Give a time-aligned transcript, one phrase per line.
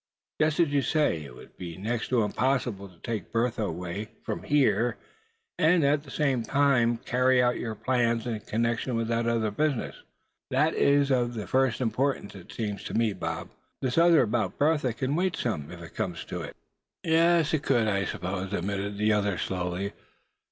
[0.41, 4.41] "Just as you say, it would be next to impossible to take Bertha away from
[4.41, 4.97] here,
[5.59, 10.01] and at the same time carry out your plans in connection with that other business.
[10.49, 13.51] That is of the first importance, it seems to me, Bob.
[13.79, 16.55] This other about Bertha can wait some, if it comes to it."
[17.03, 19.93] "Yes, it could, I suppose," admitted the other, slowly.